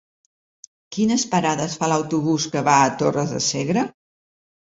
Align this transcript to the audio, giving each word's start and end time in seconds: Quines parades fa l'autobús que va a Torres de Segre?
Quines 0.95 1.25
parades 1.33 1.75
fa 1.83 1.89
l'autobús 1.91 2.47
que 2.55 2.65
va 2.69 2.77
a 2.85 2.89
Torres 3.01 3.35
de 3.35 3.45
Segre? 3.51 3.87